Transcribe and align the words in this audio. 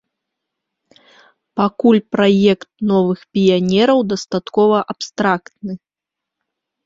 Пакуль 1.59 1.99
праект 2.15 2.69
новых 2.91 3.19
піянераў 3.35 3.99
дастаткова 4.13 4.77
абстрактны. 4.95 5.73